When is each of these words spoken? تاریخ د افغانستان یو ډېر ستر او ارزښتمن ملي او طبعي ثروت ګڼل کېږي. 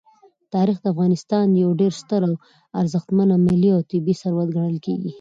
تاریخ 0.53 0.77
د 0.81 0.85
افغانستان 0.93 1.47
یو 1.61 1.69
ډېر 1.81 1.93
ستر 2.01 2.19
او 2.27 2.33
ارزښتمن 2.81 3.29
ملي 3.47 3.69
او 3.75 3.81
طبعي 3.91 4.13
ثروت 4.21 4.47
ګڼل 4.55 4.77
کېږي. 4.85 5.09